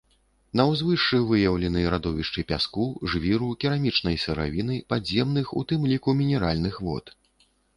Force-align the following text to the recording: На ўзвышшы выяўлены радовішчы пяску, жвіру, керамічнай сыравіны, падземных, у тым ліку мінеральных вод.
На 0.59 0.63
ўзвышшы 0.69 1.17
выяўлены 1.31 1.83
радовішчы 1.95 2.45
пяску, 2.53 2.85
жвіру, 3.15 3.51
керамічнай 3.65 4.17
сыравіны, 4.27 4.81
падземных, 4.95 5.53
у 5.63 5.67
тым 5.73 5.81
ліку 5.93 6.09
мінеральных 6.25 6.75
вод. 6.91 7.05